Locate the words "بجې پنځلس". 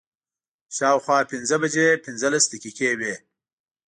1.61-2.43